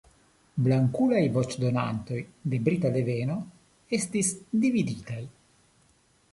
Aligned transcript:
Blankulaj 0.67 1.19
voĉdonantoj 1.35 2.17
de 2.55 2.61
brita 2.69 2.93
deveno 2.97 3.37
estis 4.01 4.35
dividitaj. 4.67 5.23